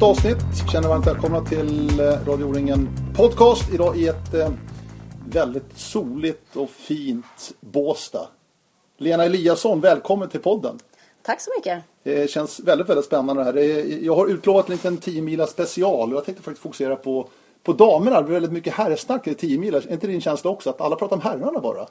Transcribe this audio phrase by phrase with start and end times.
[0.00, 0.70] Nytt avsnitt.
[0.72, 3.72] Känner varmt välkomna till eh, Radio O-ringen Podcast.
[3.72, 4.50] Idag i ett eh,
[5.28, 8.28] väldigt soligt och fint Båstad.
[8.98, 10.78] Lena Eliasson, välkommen till podden.
[11.22, 11.82] Tack så mycket.
[12.02, 14.04] Det känns väldigt, väldigt spännande det här.
[14.04, 17.28] Jag har utlovat en liten 10 mila special och jag tänkte faktiskt fokusera på,
[17.62, 18.16] på damerna.
[18.16, 19.78] Det blir väldigt mycket herrsnack i 10 mila.
[19.78, 21.86] Är inte din känsla också att alla pratar om herrarna bara?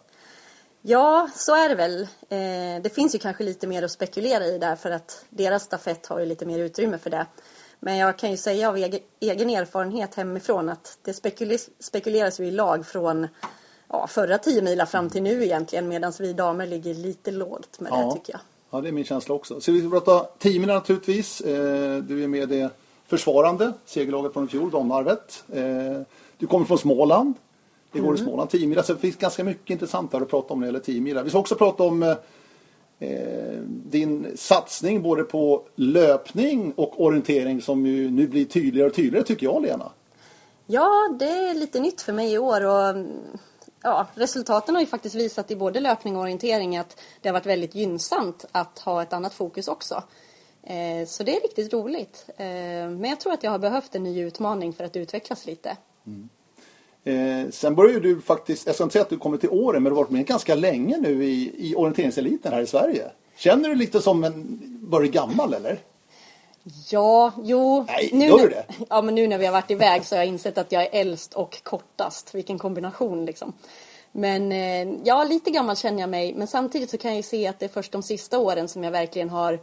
[0.82, 2.02] Ja, så är det väl.
[2.02, 6.08] Eh, det finns ju kanske lite mer att spekulera i där för att deras stafett
[6.08, 7.26] har ju lite mer utrymme för det.
[7.80, 8.78] Men jag kan ju säga av
[9.20, 11.14] egen, erfarenhet hemifrån att det
[11.80, 13.28] spekuleras, ju i lag från
[13.90, 17.92] ja, förra 10 mila fram till nu egentligen medan vi damer ligger lite lågt med
[17.92, 17.98] Ja.
[18.06, 18.42] det tycker jag.
[18.72, 19.62] Ja, det är min känsla också.
[19.62, 21.42] Så vi ska prata 10 mila naturligtvis.
[21.42, 22.70] Eh, Du är med det
[23.08, 25.44] försvarande segerlaget från i fjol, Domnarvet.
[25.54, 26.02] Eh,
[26.38, 27.34] Du kommer från Småland.
[27.92, 28.84] Det går i Småland 10 mila.
[28.84, 31.24] Så det finns ganska mycket intressant här att prata om när det gäller 10 mila.
[31.24, 32.16] Vi ska också prata om eh,
[33.68, 39.46] din satsning både på löpning och orientering som ju nu blir tydligare och tydligare tycker
[39.46, 39.92] jag Lena.
[40.68, 43.08] Ja, det är lite nytt för mig i år och mm,
[43.84, 47.46] ja, resultaten har ju faktiskt visat i både löpning och orientering att det har varit
[47.46, 50.04] väldigt gynnsamt att ha ett annat fokus också.
[50.64, 52.26] Eh, Så det är riktigt roligt.
[52.38, 52.46] Eh,
[52.90, 55.78] Men jag tror att jag har behövt en ny utmaning för att utvecklas lite.
[57.04, 59.84] Eh, sen börjar ju du faktiskt, jag ska inte säga att du kommer till åren,
[59.84, 63.12] men du har varit med ganska länge nu i, i orienteringseliten här i Sverige.
[63.38, 65.80] Känner du lite som en, börjar gammal eller?
[66.90, 67.86] Ja, jo.
[67.88, 68.66] Nej, nu, gör du det?
[68.90, 70.90] Ja, men nu när vi har varit iväg så har jag insett att jag är
[70.92, 72.36] äldst och kortast.
[72.36, 73.54] Vilken kombination liksom.
[74.12, 76.34] Men eh, ja, lite gammal känner jag mig.
[76.34, 78.84] Men samtidigt så kan jag ju se att det är först de sista åren som
[78.84, 79.60] jag verkligen har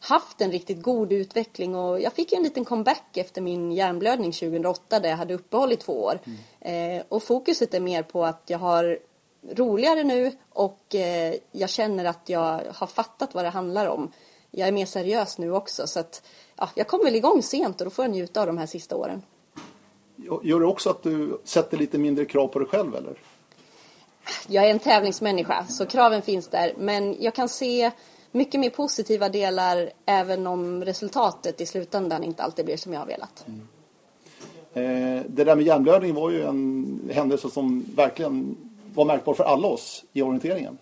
[0.00, 1.74] haft en riktigt god utveckling.
[1.74, 5.76] Och jag fick en liten comeback efter min hjärnblödning 2008 där jag hade uppehåll i
[5.76, 6.18] två år.
[6.60, 8.98] Eh, och fokuset är mer på att jag har
[9.52, 14.12] roligare nu och eh, jag känner att jag har fattat vad det handlar om.
[14.50, 16.22] Jag är mer seriös nu också så att
[16.56, 18.96] ja, jag kom väl igång sent och då får jag njuta av de här sista
[18.96, 19.22] åren.
[20.42, 23.18] Gör det också att du sätter lite mindre krav på dig själv eller?
[24.46, 27.90] Jag är en tävlingsmänniska så kraven finns där men jag kan se
[28.38, 33.06] mycket mer positiva delar även om resultatet i slutändan inte alltid blir som jag har
[33.06, 33.44] velat.
[33.46, 33.68] Mm.
[34.74, 38.56] Eh, det där med hjärnblödning var ju en händelse som verkligen
[38.94, 40.78] var märkbar för alla oss i orienteringen.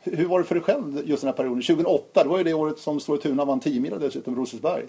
[0.00, 1.62] Hur, hur var det för dig själv just den här perioden?
[1.62, 4.84] 2008, det var ju det året som Stora Tuna vann 10 mil dessutom, Rosersberg.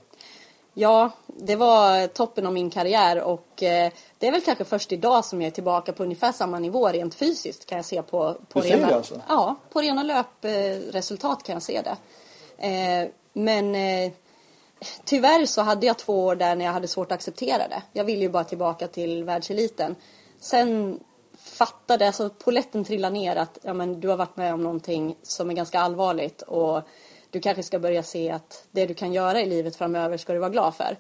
[0.74, 5.25] Ja, det var toppen av min karriär och eh, det är väl kanske först idag
[5.25, 8.62] som jag är tillbaka på ungefär samma nivå rent fysiskt kan jag se på, på
[8.62, 9.22] rena, det alltså?
[9.28, 11.97] Ja, på rena löpresultat kan jag se det.
[12.68, 14.12] Eh, men eh,
[15.06, 17.81] tyvärr så hade jag två år där när jag hade svårt att acceptera det.
[17.94, 19.96] Jag ville ju bara tillbaka till världseliten.
[20.40, 21.00] Sen
[21.38, 25.50] fattade, alltså poletten trillade ner att ja, men, du har varit med om någonting som
[25.50, 26.81] är ganska allvarligt och
[27.32, 30.40] du kanske ska börja se att det du kan göra i livet framöver ska du
[30.40, 30.98] vara glad för.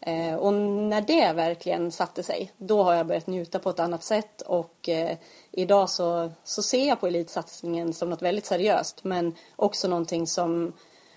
[0.00, 4.04] Eh, och när det verkligen satte sig, då har jag börjat njuta på ett annat
[4.04, 5.16] sätt och eh,
[5.52, 10.72] idag så, så ser jag på elitsatsningen som något väldigt seriöst men också någonting som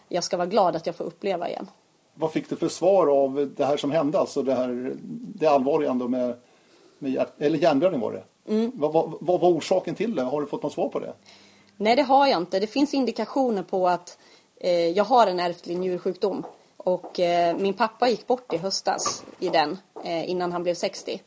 [0.08, 1.70] jag ska vara glad att jag får uppleva igen.
[2.14, 4.20] Vad fick du för svar av det här som hände?
[4.20, 4.94] Alltså det, här,
[5.36, 6.36] det allvarliga ändå med,
[7.00, 8.24] med hjärt, eller hjärnblödning var det.
[8.74, 10.22] Vad, vad, vad var orsaken till det?
[10.22, 11.14] Har du fått något svar på det?
[11.78, 12.60] Nej, det har jag inte.
[12.60, 14.18] Det finns indikationer på att
[14.64, 16.44] Eh, jag har en ärftlig njursjukdom.
[16.78, 21.22] Och eh, min pappa gick bort i höstas i den eh, innan han blev 60.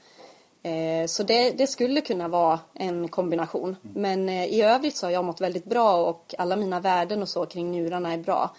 [0.62, 3.76] Eh, så det, det skulle kunna vara en kombination.
[3.82, 7.28] Men eh, i övrigt så har jag mått väldigt bra och alla mina värden och
[7.28, 8.54] så kring njurarna är bra.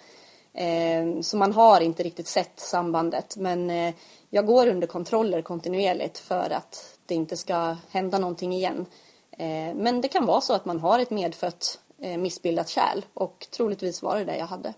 [0.53, 3.37] Eh, så man har inte riktigt sett sambandet.
[3.37, 3.93] Men eh,
[4.29, 8.85] jag går under kontroller kontinuerligt för att det inte ska hända någonting igen.
[9.31, 14.01] Eh, men det kan vara så att man har ett medfött missbildat kärl och troligtvis
[14.01, 14.73] var det det jag hade.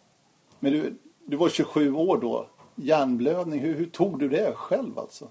[0.60, 2.48] Men du, du var 27 år då.
[2.76, 5.28] Hjärnblödning, hur, hur tog du det själv alltså?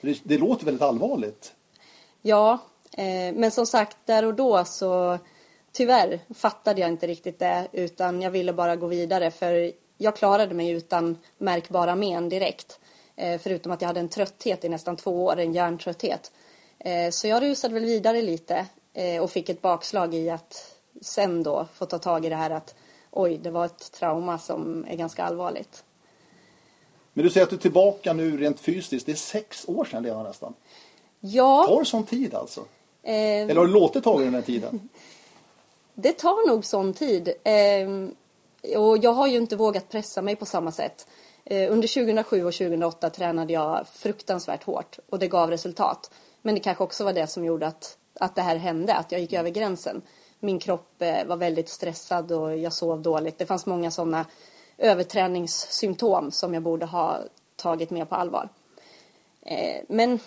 [0.00, 1.54] Det, det låter väldigt allvarligt.
[2.22, 2.58] Ja,
[2.92, 5.18] eh, men som sagt där och då så
[5.72, 10.54] tyvärr fattade jag inte riktigt det utan jag ville bara gå vidare för jag klarade
[10.54, 12.80] mig utan märkbara men direkt.
[13.16, 16.32] Eh, förutom att jag hade en trötthet i nästan två år, en hjärntrötthet.
[16.78, 21.42] Eh, så jag rusade väl vidare lite eh, och fick ett bakslag i att sen
[21.42, 22.74] då få ta tag i det här att
[23.10, 25.84] oj, det var ett trauma som är ganska allvarligt.
[27.12, 29.06] Men du säger att du är tillbaka nu rent fysiskt.
[29.06, 30.54] Det är sex år sedan Lena nästan.
[31.20, 32.60] Ja, Tar sån tid alltså?
[33.02, 34.88] eh, Eller har du låtit ta den här tiden?
[35.94, 37.32] Det tar nog sån tid.
[37.44, 38.14] Ehm,
[38.76, 41.06] och jag har ju inte vågat pressa mig på samma sätt.
[41.44, 46.10] Eh, under 2007 och 2008 tränade jag fruktansvärt hårt och det gav resultat.
[46.42, 49.20] Men det kanske också var det som gjorde att, att det här hände, att jag
[49.20, 50.02] gick över gränsen.
[50.44, 53.38] Min kropp eh, var väldigt stressad och jag sov dåligt.
[53.38, 54.26] Det fanns många sådana
[54.78, 57.18] överträningssymptom som jag borde ha
[57.56, 58.48] tagit mer på allvar.
[59.42, 60.18] Eh, men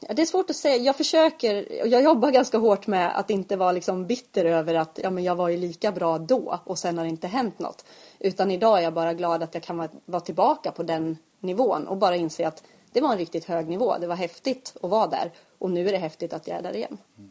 [0.00, 0.76] det är svårt att säga.
[0.76, 5.10] Jag försöker, jag jobbar ganska hårt med att inte vara liksom bitter över att ja,
[5.10, 7.84] men jag var ju lika bra då och sen har det inte hänt något.
[8.18, 11.96] Utan idag är jag bara glad att jag kan vara, tillbaka på den nivån och
[11.96, 12.62] bara inse att
[12.92, 13.98] det var en riktigt hög nivå.
[13.98, 16.76] Det var häftigt att vara där och nu är det häftigt att jag är där
[16.76, 16.98] igen.
[17.18, 17.30] Mm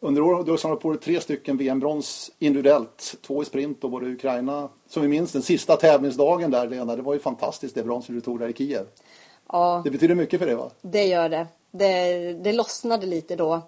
[0.00, 3.16] under året har du samlat på dig tre stycken VM-brons individuellt.
[3.26, 4.68] Två i sprint och både i Ukraina.
[4.88, 6.96] Som vi minns den sista tävlingsdagen där Lena.
[6.96, 8.86] Det var ju fantastiskt det bronset du tog där i Kiev.
[9.52, 10.70] Ja, Det betyder mycket för dig va?
[10.82, 11.46] det gör det.
[11.70, 13.60] Det, det lossnade lite då.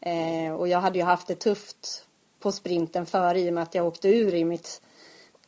[0.00, 2.04] Eh, och jag hade ju haft det tufft
[2.40, 4.82] på sprinten före i och med att jag åkte ur i mitt,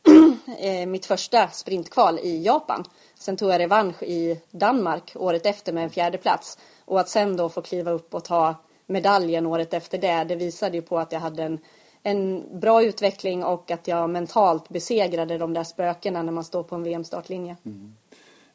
[0.59, 2.83] eh, mitt första sprintkval i Japan.
[3.15, 6.57] Sen tog jag revansch i Danmark året efter med en fjärde plats.
[6.85, 8.55] Och att sen då få kliva upp och ta
[8.87, 11.59] medaljen året efter det, det visade ju på att jag hade en,
[12.03, 16.75] en bra utveckling och att jag mentalt besegrade de där spökena när man står på
[16.75, 17.55] en VM-startlinje.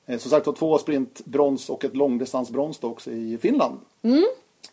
[0.07, 3.79] Eh, som sagt två sprintbrons och ett långdistansbrons också i Finland.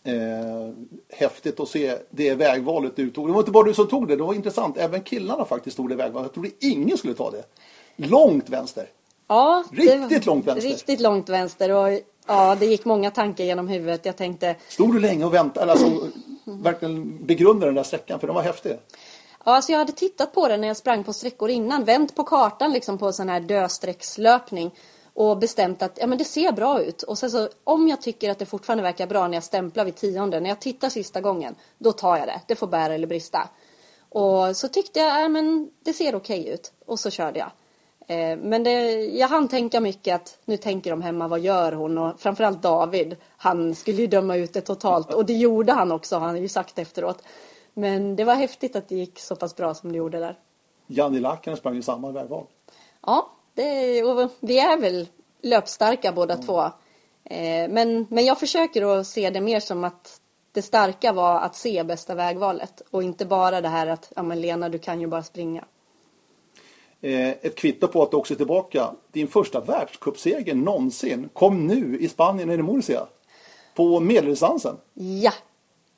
[0.03, 0.73] Eh,
[1.09, 3.27] häftigt att se det vägvalet du tog.
[3.27, 4.77] Det var inte bara du som tog det, det var intressant.
[4.77, 6.25] Även killarna faktiskt tog det vägvalet.
[6.25, 7.43] Jag trodde ingen skulle ta det.
[7.95, 8.89] Långt vänster.
[9.27, 10.69] Ja, Riktigt långt vänster.
[10.69, 14.05] Riktigt långt vänster och ja, det gick många tankar genom huvudet.
[14.05, 16.09] Jag tänkte, Stod du länge och väntade, alltså
[16.45, 18.71] verkligen begrundade den där sträckan för den var häftig.
[19.45, 22.23] ja, alltså jag hade tittat på den när jag sprang på sträckor innan, vänt på
[22.23, 24.71] kartan liksom på sån här dödsträckslöpning
[25.13, 27.03] och bestämt att ja, men det ser bra ut.
[27.03, 29.95] Och sen så om jag tycker att det fortfarande verkar bra när jag stämplar vid
[29.95, 32.41] tionde, när jag tittar sista gången, då tar jag det.
[32.47, 33.49] Det får bära eller brista.
[34.09, 36.71] Och så tyckte jag, ja, men det ser okej ut.
[36.85, 37.51] Och så körde jag.
[38.07, 41.97] Eh, Men det, jag hann tänka mycket att nu tänker de hemma, vad gör hon?
[41.97, 45.13] Och framförallt David, han skulle ju döma ut det totalt.
[45.13, 47.23] Och det gjorde han också, han har ju sagt efteråt.
[47.73, 50.39] Men det var häftigt att det gick så pass bra som det gjorde där.
[50.87, 52.45] Janni Lackinen sprang ju samma vägval.
[53.05, 55.07] Ja, det, och vi är väl
[55.41, 56.61] löpstarka båda två.
[57.23, 60.19] Eh, Men, men jag försöker att se det mer som att
[60.51, 62.81] det starka var att se bästa vägvalet.
[62.91, 65.65] Och inte bara det här att, ja men Lena du kan ju bara springa.
[67.03, 68.91] Eh, ett kvitto på att du också är tillbaka.
[69.11, 73.07] Din första världscupseger någonsin kom nu i Spanien i Murcia.
[73.75, 74.77] På medeldistansen.
[74.93, 75.33] Ja!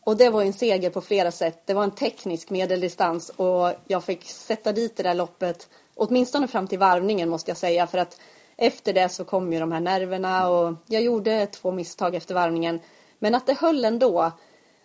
[0.03, 1.61] Och det var en seger på flera sätt.
[1.65, 6.67] Det var en teknisk medeldistans och jag fick sätta dit det där loppet åtminstone fram
[6.67, 8.19] till varvningen måste jag säga för att
[8.57, 12.79] efter det så kom ju de här nerverna och jag gjorde två misstag efter varvningen.
[13.19, 14.31] Men att det höll ändå,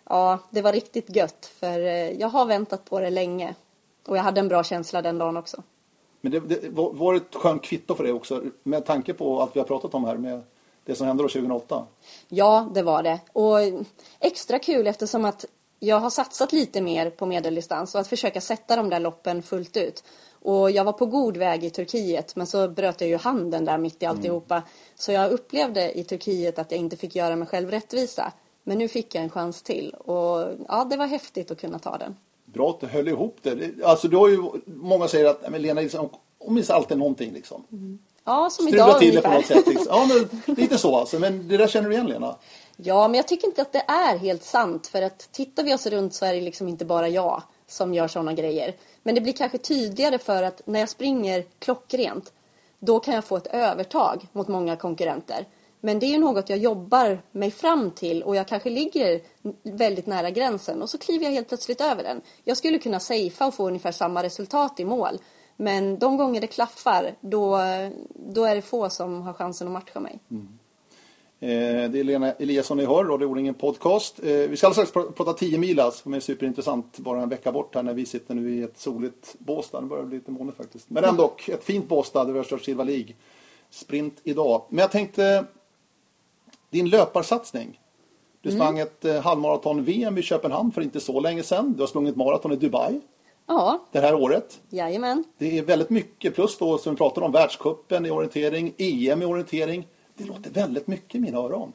[0.09, 3.55] ja det var riktigt gött för eh, jag har väntat på det länge.
[4.07, 5.63] Och jag hade en bra känsla den dagen också.
[6.21, 9.55] Men det, det var, det ett skönt kvitto för dig också med tanke på allt
[9.55, 10.41] vi har pratat om här med
[10.85, 11.85] det som hände då 2008?
[12.27, 13.19] Ja, det var det.
[13.33, 13.57] Och
[14.19, 15.45] extra kul eftersom att
[15.79, 19.77] jag har satsat lite mer på medeldistans och att försöka sätta de där loppen fullt
[19.77, 20.03] ut.
[20.41, 23.77] Och jag var på god väg i Turkiet men så bröt jag ju handen där
[23.77, 24.63] mitt i alltihopa.
[24.95, 28.31] Så jag upplevde i Turkiet att jag inte fick göra mig själv rättvisa.
[28.63, 31.97] Men nu fick jag en chans till och ja, det var häftigt att kunna ta
[31.97, 32.15] den.
[32.53, 33.69] Bra att du höll ihop det.
[33.83, 37.33] Alltså du har ju, många säger att "Nej, men Lena Nilsson, hon minns alltid någonting
[37.33, 37.63] liksom.
[38.25, 39.55] Ja, som Strula idag till det på ungefär.
[39.55, 39.67] något sätt.
[39.73, 39.87] Liksom.
[39.89, 40.07] Ja,
[40.45, 41.19] men lite så alltså.
[41.19, 42.35] Men det där känner du igen Lena?
[42.77, 44.87] Ja, men jag tycker inte att det är helt sant.
[44.87, 48.07] För att tittar vi oss runt så är det liksom inte bara jag som gör
[48.07, 48.73] sådana grejer.
[49.03, 52.33] Men det blir kanske tydligare för att när jag springer klockrent,
[52.79, 55.45] då kan jag få ett övertag mot många konkurrenter.
[55.81, 59.21] Men det är ju något jag jobbar mig fram till och jag kanske ligger
[59.63, 62.21] väldigt nära gränsen och så kliver jag helt plötsligt över den.
[62.43, 65.17] Jag skulle kunna safea och få ungefär samma resultat i mål.
[65.57, 67.59] Men de gånger det klaffar, då,
[68.13, 70.19] då är det få som har chansen att matcha mig.
[70.31, 70.47] Mm.
[71.43, 74.19] Eh, det är Lena Eliasson ni hör, Radio O-ringen Podcast.
[74.19, 77.51] Eh, vi ska alldeles strax prata 10 milas alltså, som är superintressant bara en vecka
[77.51, 79.81] bort här när vi sitter nu i ett soligt Båstad.
[79.81, 80.89] Nu börjar det bli lite molnigt faktiskt.
[80.89, 83.13] Men ändå ett fint Båstad där vi har kört Silva League.
[83.69, 84.65] Sprint idag.
[84.69, 85.45] Men jag tänkte,
[86.71, 87.79] din löparsatsning.
[88.41, 91.73] Du sprang ett eh, halvmaraton-VM i Köpenhamn för inte så länge sedan.
[91.73, 93.01] Du har sprungit maraton i Dubai
[93.47, 94.59] Ja, det här året.
[94.69, 95.23] jajamän.
[95.37, 99.25] Det är väldigt mycket plus då som vi pratar om världscupen i orientering, EM i
[99.25, 99.87] orientering.
[100.15, 101.73] Det låter väldigt mycket i mina öron.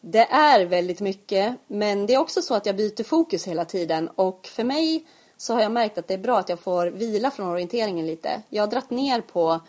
[0.00, 4.08] Det är väldigt mycket, men det är också så att jag byter fokus hela tiden
[4.08, 5.06] och för mig
[5.36, 8.42] så har jag märkt att det är bra att jag får vila från orienteringen lite.
[8.48, 9.60] Jag har dratt ner på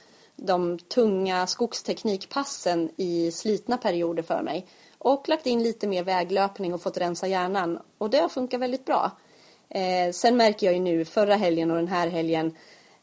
[0.45, 6.81] de tunga skogsteknikpassen i slitna perioder för mig och lagt in lite mer väglöpning och
[6.81, 9.11] fått rensa hjärnan och det har funkat väldigt bra.
[9.69, 12.55] Eh, sen märker jag ju nu, förra helgen och den här helgen,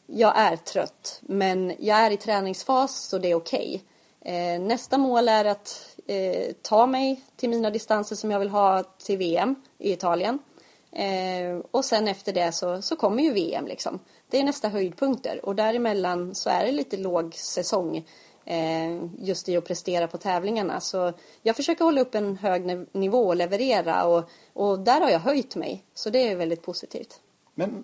[0.05, 3.83] jag är trött men jag är i träningsfas så det är okej.
[4.21, 8.83] Eh, nästa mål är att eh, ta mig till mina distanser som jag vill ha
[8.83, 10.39] till VM i Italien.
[10.91, 13.99] Eh, och sen efter det så, så kommer ju VM liksom.
[14.31, 18.03] Det är nästa höjdpunkter och däremellan så är det lite låg säsong.
[18.45, 20.79] eh, just i att prestera på tävlingarna.
[20.81, 24.23] Så jag försöker hålla upp en hög niv- nivå och leverera och,
[24.53, 25.83] och där har jag höjt mig.
[25.93, 27.19] Så det är väldigt positivt.
[27.55, 27.83] Men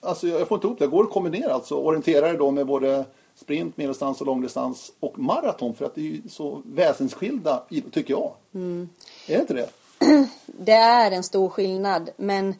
[0.00, 0.86] alltså, jag får inte ihop det.
[0.86, 1.74] Går det att kombinera alltså?
[1.74, 5.74] Orientera dig då med både sprint, medeldistans och långdistans och maraton?
[5.74, 7.62] För att det är ju så väsensskilda
[7.92, 8.32] tycker jag.
[8.52, 8.86] Är
[9.36, 9.68] det inte det?
[10.46, 12.54] Det är en stor skillnad men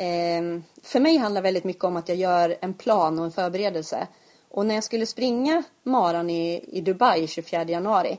[0.00, 4.06] Ehm, för mig handlar väldigt mycket om att jag gör en plan och en förberedelse.
[4.48, 8.18] Och när jag skulle springa maran i, i Dubai 24 januari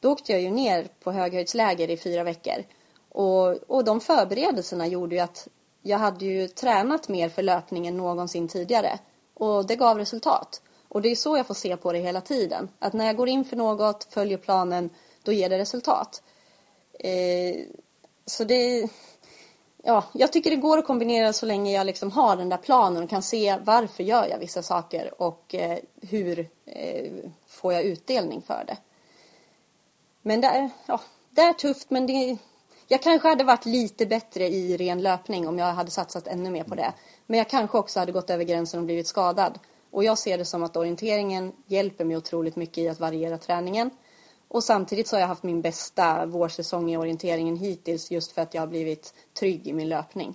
[0.00, 2.64] då åkte jag ju ner på höghöjdsläger i fyra veckor.
[3.08, 5.48] Och, och de förberedelserna gjorde ju att
[5.82, 8.98] jag hade ju tränat mer för löpning än någonsin tidigare.
[9.34, 10.62] Och det gav resultat.
[10.88, 12.68] Och det är så jag får se på det hela tiden.
[12.78, 14.90] Att när jag går in för något, följer planen,
[15.22, 16.22] då ger det resultat.
[16.98, 17.56] Eh,
[18.26, 18.88] så det...
[19.82, 23.02] Ja, jag tycker det går att kombinera så länge jag liksom har den där planen
[23.02, 27.12] och kan se varför gör jag vissa saker och eh, hur eh,
[27.46, 28.76] får jag utdelning för det.
[30.22, 32.36] Men det är, ja, det är tufft men det,
[32.88, 36.64] jag kanske hade varit lite bättre i ren löpning om jag hade satsat ännu mer
[36.64, 36.92] på det.
[37.26, 39.58] Men jag kanske också hade gått över gränsen och blivit skadad.
[39.90, 43.90] Och jag ser det som att orienteringen hjälper mig otroligt mycket i att variera träningen.
[44.50, 48.54] Och samtidigt så har jag haft min bästa vårsäsong i orienteringen hittills just för att
[48.54, 50.34] jag har blivit trygg i min löpning.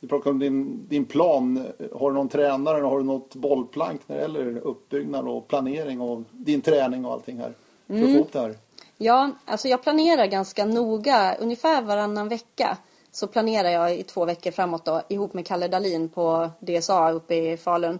[0.00, 1.66] Du pratar om din, din plan.
[1.92, 2.82] Har du någon tränare?
[2.82, 7.38] Har du något bollplank när det gäller uppbyggnad och planering av din träning och allting
[7.38, 7.52] här?
[7.86, 8.56] För att få ihop det här.
[8.96, 11.34] Ja, alltså jag planerar ganska noga.
[11.34, 12.78] Ungefär varannan vecka
[13.10, 17.34] så planerar jag i två veckor framåt då ihop med Kalle Dalin på DSA uppe
[17.34, 17.98] i Falun.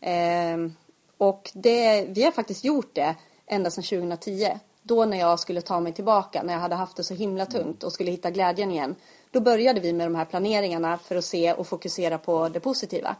[0.00, 0.72] Ehm,
[1.18, 3.14] och det, vi har faktiskt gjort det
[3.46, 4.48] ända sedan 2010.
[4.86, 7.82] Då när jag skulle ta mig tillbaka, när jag hade haft det så himla tungt
[7.82, 8.94] och skulle hitta glädjen igen.
[9.30, 13.16] Då började vi med de här planeringarna för att se och fokusera på det positiva.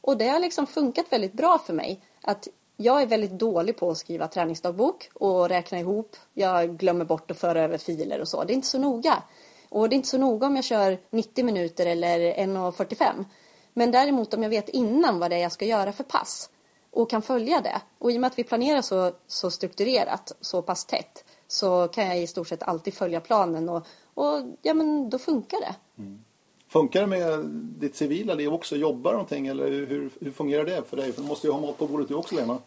[0.00, 2.00] Och det har liksom funkat väldigt bra för mig.
[2.20, 6.16] Att jag är väldigt dålig på att skriva träningsdagbok och räkna ihop.
[6.34, 8.44] Jag glömmer bort att föra över filer och så.
[8.44, 9.22] Det är inte så noga.
[9.68, 13.24] Och det är inte så noga om jag kör 90 minuter eller 1.45.
[13.74, 16.50] Men däremot om jag vet innan vad det är jag ska göra för pass
[16.92, 17.80] och kan följa det.
[17.98, 22.06] Och i och med att vi planerar så, så strukturerat, så pass tätt, så kan
[22.06, 25.74] jag i stort sett alltid följa planen och, och ja men då funkar det.
[26.68, 27.44] Funkar det med
[27.80, 28.76] ditt civila liv också?
[28.76, 31.12] Jobbar någonting eller hur, hur fungerar det för dig?
[31.12, 32.58] För du måste ju ha mat på bordet du också Lena.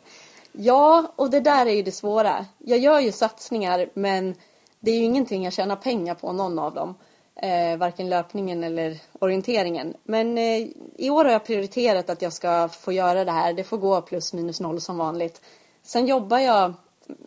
[0.51, 2.45] Ja, och det där är ju det svåra.
[2.57, 4.35] Jag gör ju satsningar men
[4.79, 6.95] det är ju ingenting jag tjänar pengar på, någon av dem.
[7.35, 9.93] Eh, varken löpningen eller orienteringen.
[10.03, 13.53] Men eh, i år har jag prioriterat att jag ska få göra det här.
[13.53, 15.41] Det får gå plus minus noll som vanligt.
[15.83, 16.73] Sen jobbar jag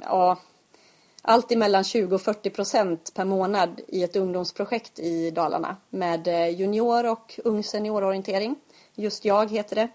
[0.03, 0.39] ja,
[1.23, 6.49] allt mellan 20 och 40 procent per månad i ett ungdomsprojekt i Dalarna med eh,
[6.49, 8.57] junior och ung seniororientering.
[8.95, 9.89] Just jag heter det.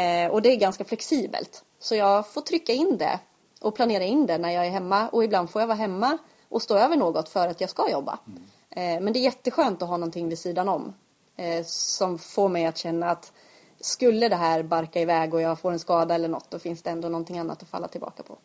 [0.00, 1.64] Eh, och det är ganska flexibelt.
[1.78, 3.18] Så jag får trycka in det
[3.60, 6.62] och planera in det när jag är hemma och ibland får jag vara hemma och
[6.62, 8.18] stå över något för att jag ska jobba.
[8.26, 8.42] Mm
[8.76, 10.94] men det är jätteskönt att ha någonting vid sidan om
[11.36, 13.32] eh, som får mig att känna att
[13.80, 16.90] skulle det här barka iväg och jag får en skada eller något då finns det
[16.90, 18.38] ändå någonting annat att falla tillbaka på.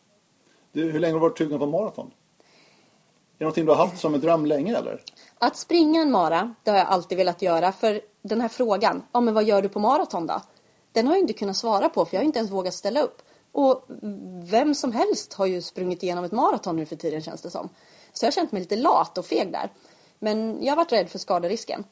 [0.72, 2.06] Du, hur länge har du varit sugen på maraton?
[2.06, 5.02] Är det någonting du har haft som en dröm länge eller?
[5.38, 7.72] Att springa en mara, det har jag alltid velat göra.
[7.72, 10.42] För den här frågan, ja men vad gör du på maraton då?
[10.92, 13.22] Den har jag inte kunnat svara på för jag har inte ens vågat ställa upp.
[13.52, 13.84] Och
[14.42, 17.68] vem som helst har ju sprungit igenom ett maraton nu för tiden känns det som.
[18.12, 19.70] Så jag har känt mig lite lat och feg där.
[20.18, 21.84] Men jag har varit rädd för skaderisken.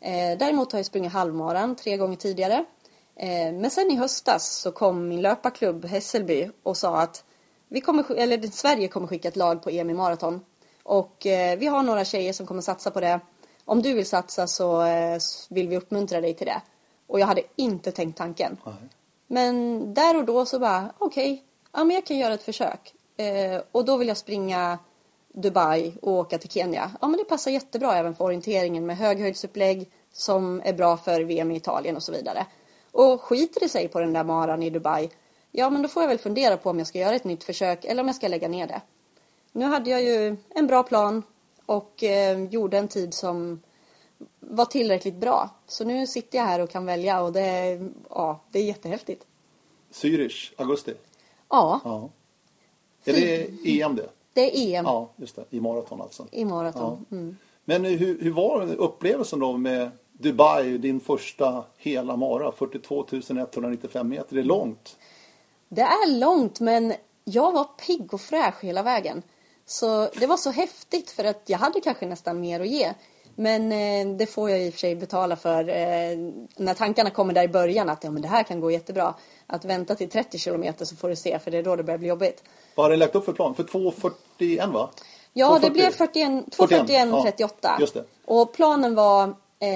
[0.00, 2.64] Eh, däremot har jag sprungit halvmaran tre gånger tidigare.
[3.16, 7.24] Eh, men sen i höstas så kom min löparklubb Hässelby och sa att
[7.68, 10.40] vi kommer, eller Sverige kommer skicka ett lag på EM i maraton.
[10.82, 13.20] Och eh, vi har några tjejer som kommer satsa på det.
[13.64, 15.18] Om du vill satsa så eh,
[15.50, 16.62] vill vi uppmuntra dig till det.
[17.06, 18.56] Och jag hade inte tänkt tanken.
[18.64, 18.74] Nej.
[19.26, 22.94] Men där och då så bara, okej, ja men jag kan göra ett försök.
[23.16, 24.78] Eh, och då vill jag springa
[25.40, 26.90] Dubai och åka till Kenya.
[27.00, 31.50] Ja men det passar jättebra även för orienteringen med höghöjdsupplägg som är bra för VM
[31.50, 32.46] i Italien och så vidare.
[32.92, 35.08] Och skiter det sig på den där maran i Dubai,
[35.52, 37.84] ja men då får jag väl fundera på om jag ska göra ett nytt försök
[37.84, 38.80] eller om jag ska lägga ner det.
[39.52, 41.22] Nu hade jag ju en bra plan
[41.66, 43.60] och eh, gjorde en tid som
[44.40, 45.50] var tillräckligt bra.
[45.66, 49.26] Så nu sitter jag här och kan välja och det, är- ja, det är jättehäftigt.
[49.92, 50.94] Zürich, augusti.
[51.48, 52.08] Ja, Ja.
[53.04, 53.48] Är det
[53.82, 54.08] EM det?
[54.36, 55.44] Det är EM Ja, just det.
[55.50, 56.26] I maraton alltså.
[56.30, 57.06] i maraton.
[57.10, 57.36] Mm.
[57.64, 62.52] Men hur, hur var upplevelsen då med Dubai, din första hela mara?
[62.52, 64.34] 42 195 meter.
[64.34, 64.96] Det är långt.
[65.68, 66.92] Det är långt men
[67.24, 69.22] jag var pigg och fräsch hela vägen.
[69.66, 72.92] Så det var så häftigt för att jag hade kanske nästan mer att ge.
[73.36, 76.18] Men eh, det får jag i och för sig betala för eh,
[76.56, 79.14] när tankarna kommer där i början att ja, men det här kan gå jättebra.
[79.46, 81.98] Att vänta till 30 kilometer så får du se för det är då det börjar
[81.98, 82.42] bli jobbigt.
[82.74, 83.54] Vad har ni lagt upp för plan?
[83.54, 84.90] För 2.41 va?
[85.32, 85.60] Ja, 2.40.
[85.60, 87.50] det blev 41, 41, 2.41,38.
[87.60, 88.04] ja, just det.
[88.24, 89.22] Och planen var,
[89.58, 89.68] eh,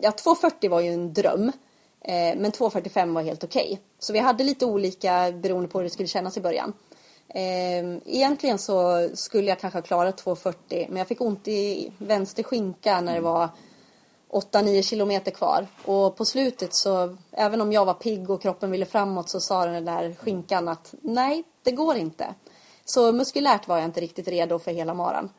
[0.00, 1.52] ja 2.40 var ju en dröm.
[2.04, 3.80] Eh, men 2.45 var helt okej.
[3.98, 6.72] Så vi hade lite olika beroende på hur det skulle kännas i början.
[7.34, 12.42] Eh, egentligen så skulle jag kanske ha klarat 2.40 men jag fick ont i vänster
[12.42, 13.48] skinka när det var
[14.32, 15.66] 8-9 kilometer kvar.
[15.84, 19.66] Och på slutet så, även om jag var pigg och kroppen ville framåt så sa
[19.66, 22.34] den där skinkan att nej, det går inte.
[22.84, 25.30] Så muskulärt var jag inte riktigt redo för hela maran.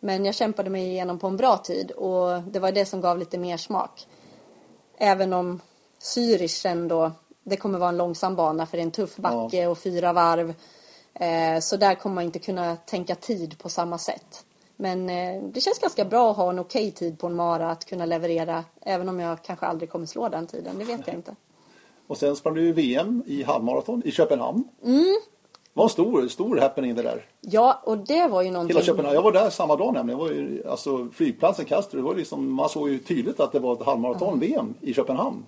[0.00, 3.18] Men jag kämpade mig igenom på en bra tid och det var det som gav
[3.18, 4.06] lite mer smak.
[4.98, 5.60] Även om
[6.00, 9.78] Zürich ändå, det kommer vara en långsam bana för det är en tuff backe och
[9.78, 10.54] fyra varv.
[11.14, 14.44] Eh, så där kommer man inte kunna tänka tid på samma sätt.
[14.76, 17.84] Men eh, det känns ganska bra att ha en okej tid på en mara att
[17.84, 18.64] kunna leverera.
[18.80, 21.34] Även om jag kanske aldrig kommer slå den tiden, det vet jag inte.
[22.06, 24.64] Och sen sprang du VM i halvmaraton i Köpenhamn.
[24.84, 25.16] Mm.
[25.74, 27.26] Det var en stor, stor happening det där.
[27.40, 28.76] Ja, och det var ju någonting...
[28.76, 29.14] Hela Köpenhamn.
[29.14, 30.20] Jag var där samma dag nämligen.
[30.20, 33.58] Jag var ju, alltså, flygplatsen Kastrup, det var liksom, man såg ju tydligt att det
[33.58, 35.44] var ett halvmaraton-VM i Köpenhamn.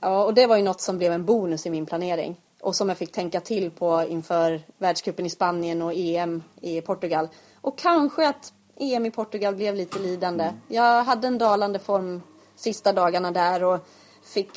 [0.00, 2.36] Ja, och det var ju något som blev en bonus i min planering.
[2.64, 7.28] Och som jag fick tänka till på inför världscupen i Spanien och EM i Portugal.
[7.60, 10.52] Och kanske att EM i Portugal blev lite lidande.
[10.68, 12.22] Jag hade en dalande form
[12.56, 13.86] sista dagarna där och
[14.22, 14.50] fick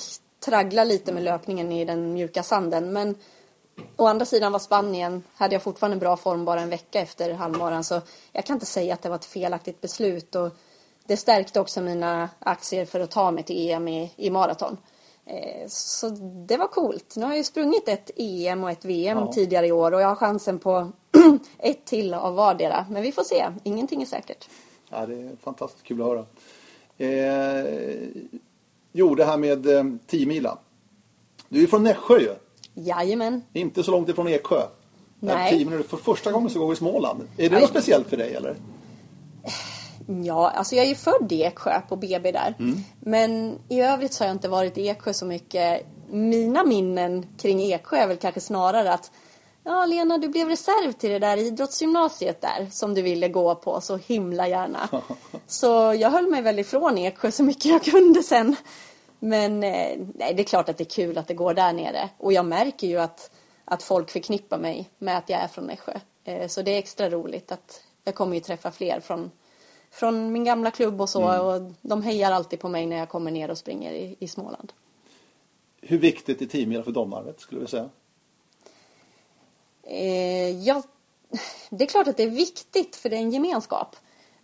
[0.46, 2.94] traggla lite med löpningen i den mjuka sanden.
[2.94, 3.16] Men
[3.96, 7.84] å andra sidan var Spanien, hade jag fortfarande bra form bara en vecka efter halvmaran.
[7.84, 10.36] Så jag kan inte säga att det var ett felaktigt beslut.
[10.36, 10.50] Och
[11.06, 14.78] det stärkte också mina aktier för att ta mig till EM i, i maraton.
[15.30, 16.10] Eh, Så
[16.48, 17.16] det var coolt.
[17.16, 19.34] Nu har jag ju sprungit ett EM och ett VM Ja.
[19.34, 20.92] tidigare i år och jag har chansen på
[21.60, 22.86] ett till av vardera.
[22.90, 23.46] Men vi får se.
[23.64, 24.50] Ingenting är säkert.
[24.90, 26.26] Ja, det är fantastiskt kul att höra.
[26.98, 27.66] Eh,
[28.92, 30.58] jo, det här med eh, 10 mila.
[31.50, 32.36] Du är från Nässjö ju.
[32.74, 33.42] Jajamän.
[33.54, 34.62] Inte så långt ifrån Eksjö.
[35.20, 35.52] Nej.
[35.52, 35.90] 10 minuter.
[35.90, 37.22] För första gången så går vi i Småland.
[37.38, 37.62] Är det Nej.
[37.62, 38.56] något speciellt för dig eller?
[40.24, 42.56] Ja, alltså jag är ju född i Eksjö på BB där.
[43.00, 45.86] Men i övrigt så har jag inte varit i Eksjö så mycket.
[46.10, 49.12] Mina minnen kring Eksjö är väl kanske snarare att
[49.68, 53.82] Ja, Lena, du blev reserv till det där idrottsgymnasiet där som du ville gå på
[53.82, 54.90] så himla gärna.
[55.48, 58.56] Så jag höll mig väl ifrån Eksjö så mycket jag kunde sen.
[59.20, 62.10] Men eh, nej, det är klart att det är kul att det går där nere.
[62.18, 63.32] Och jag märker ju att,
[63.66, 66.00] att folk förknippar mig med att jag är från Nässjö.
[66.24, 69.32] Eh, så det är extra roligt att jag kommer ju träffa fler från,
[70.00, 71.42] från min gamla klubb och så.
[71.42, 74.74] Och de hejar alltid på mig när jag kommer ner och springer i, i Småland.
[75.82, 77.90] Hur viktigt är 10 mila för Domnarvet skulle du säga?
[79.84, 80.84] Eh, ja,
[81.70, 83.96] det är klart att det är viktigt för det är en gemenskap.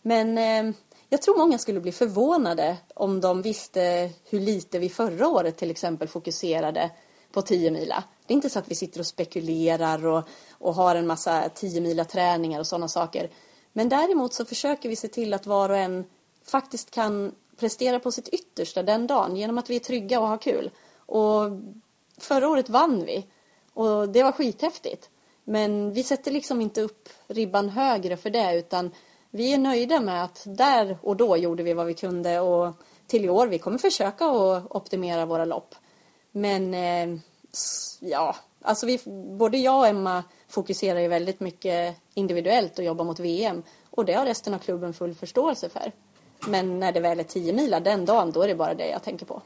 [0.02, 0.76] Men eh,
[1.10, 5.72] jag tror många skulle bli förvånade om de visste hur lite vi förra året till
[5.72, 6.92] exempel fokuserade
[7.32, 8.04] på 10 mila.
[8.26, 11.82] Det är inte så att vi sitter och spekulerar och, och har en massa 10
[11.82, 13.30] mila träningar och sådana saker.
[13.74, 16.06] Men däremot så försöker vi se till att var och en
[16.44, 20.38] faktiskt kan prestera på sitt yttersta den dagen genom att vi är trygga och har
[20.38, 20.72] kul.
[20.96, 21.44] Och
[22.18, 23.28] förra året vann vi
[23.74, 25.10] och det var skithäftigt.
[25.44, 28.92] Men vi sätter liksom inte upp ribban högre för det utan
[29.30, 32.74] vi är nöjda med att där och då gjorde vi vad vi kunde och
[33.08, 35.76] till i år vi kommer försöka att optimera våra lopp.
[36.32, 37.20] Men eh,
[38.00, 39.00] ja, alltså vi,
[39.38, 44.14] både jag och Emma fokuserar ju väldigt mycket individuellt och jobbar mot VM och det
[44.14, 45.92] har resten av klubben full förståelse för.
[46.48, 49.04] Men när det väl är 10 mila den dagen, då är det bara det jag
[49.04, 49.42] tänker på.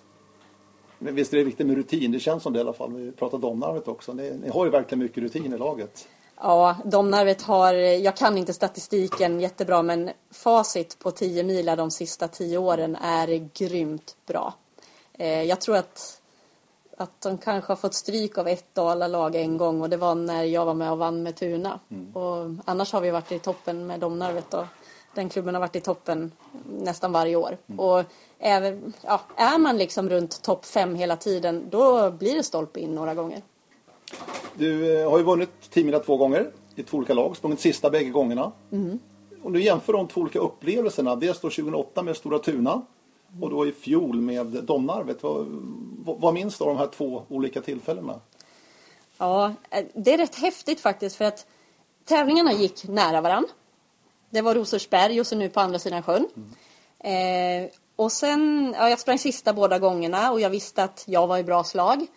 [0.99, 2.11] Men visst är det viktigt med rutin?
[2.11, 2.93] Det känns som det i alla fall.
[2.93, 4.13] Vi pratar Domnarvet också.
[4.13, 6.07] Ni, ni har ju verkligen mycket rutin i laget.
[6.41, 12.27] Ja, Domnarvet har, jag kan inte statistiken jättebra men facit på 10 mila de sista
[12.27, 14.53] 10 åren är grymt bra.
[15.13, 16.16] Eh, jag tror att,
[16.97, 20.43] att de kanske har fått stryk av ett Dalalag en gång och det var när
[20.43, 21.79] jag var med och vann med Tuna.
[22.13, 24.65] Och annars har vi varit i toppen med Domnarvet och
[25.15, 26.31] den klubben har varit i toppen
[26.69, 27.57] nästan varje år.
[27.77, 28.03] Och
[28.39, 32.95] även, ja, är man liksom runt topp 5 hela tiden då blir det stolpe in
[32.95, 33.41] några gånger.
[34.53, 37.37] Du eh, har ju vunnit 10 mila två gånger i två olika lag.
[37.37, 38.51] Sprungit sista bägge gångerna.
[39.43, 41.15] Om du jämför de två olika upplevelserna.
[41.15, 42.81] Dels då 2008 med Stora Tuna
[43.41, 45.23] och då i fjol med Domnarvet.
[45.23, 45.47] Vad,
[46.05, 48.19] vad, minns du av de här två olika tillfällena?
[49.17, 51.45] Ja, eh, det är rätt häftigt faktiskt för att
[52.05, 53.45] tävlingarna gick nära varann.
[54.29, 56.27] Det var Rosersberg och så nu på andra sidan sjön.
[56.99, 61.37] Eh, och sen, ja, jag sprang sista båda gångerna och jag visste att jag var
[61.37, 62.07] i bra slag.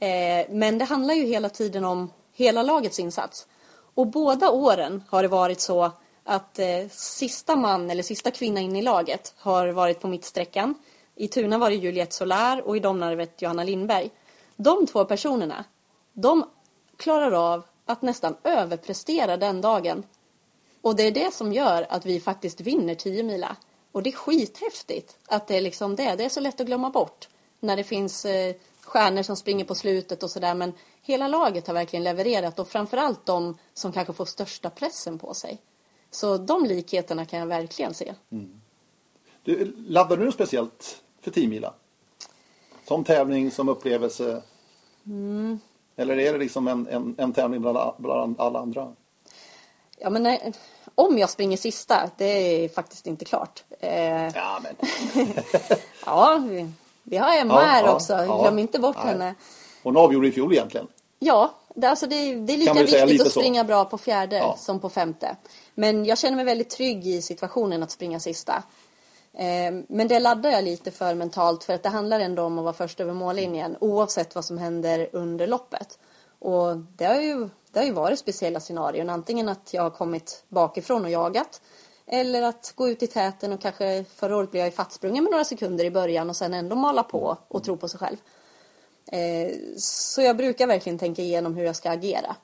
[0.00, 3.46] Eh, men det handlar ju hela tiden om hela lagets insats.
[3.94, 5.92] Och båda åren har det varit så
[6.28, 10.74] att eh, sista man eller sista kvinna in i laget har varit på mittsträckan.
[11.14, 14.10] I Tuna var det Juliette Solar och i Domnarvet Johanna Lindberg.
[14.56, 15.64] De två personerna,
[16.12, 16.44] de
[16.96, 20.02] klarar av att nästan överprestera den dagen.
[20.82, 23.56] Och det är det som gör att vi faktiskt vinner 10 mila.
[23.92, 26.14] Och det är skithäftigt att det är liksom det.
[26.14, 27.28] Det är så lätt att glömma bort
[27.60, 30.54] när det finns eh, stjärnor som springer på slutet och sådär.
[30.54, 35.34] Men hela laget har verkligen levererat och framförallt de som kanske får största pressen på
[35.34, 35.60] sig.
[36.10, 38.14] Så de likheterna kan jag verkligen se.
[38.30, 38.60] Mm.
[39.42, 41.72] Du, laddar du speciellt för 10 mila?
[42.88, 44.42] Som tävling, som upplevelse?
[45.06, 45.60] Mm.
[45.96, 48.92] Eller är det liksom en, en, en tävling bland, bland alla andra?
[49.98, 50.52] Ja, men nej,
[50.94, 52.24] om jag springer sista, det
[52.64, 53.64] är faktiskt inte klart.
[53.80, 54.76] Eh, ja, men.
[56.06, 56.70] ja, vi,
[57.02, 58.12] vi har Emma ja, här ja, också.
[58.12, 59.06] Ja, Glöm inte bort nej.
[59.06, 59.34] henne.
[59.82, 60.86] Hon avgjorde i fjol egentligen.
[61.18, 63.66] Ja, det, alltså det, det är lika viktigt att springa så.
[63.66, 65.36] bra på fjärde som på femte.
[65.78, 68.62] Men jag känner mig väldigt trygg i situationen att springa sista.
[69.34, 72.64] Ehm, men det laddar jag lite för mentalt för att det handlar ändå om att
[72.64, 75.98] vara först över mållinjen oavsett vad som händer under loppet.
[76.38, 79.10] Och det har ju, det har ju varit speciella scenarion.
[79.10, 81.60] Antingen att jag har kommit bakifrån och jagat
[82.06, 85.44] eller att gå ut i täten och kanske förra året blev jag ifattsprungen med några
[85.44, 88.16] sekunder i början och sen ändå mala på och tro på sig själv.
[89.12, 92.36] Ehm, så jag brukar verkligen tänka igenom hur jag ska agera.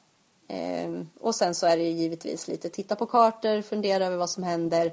[0.48, 4.42] Eh, och sen så är det givetvis lite titta på kartor, fundera över vad som
[4.42, 4.92] händer.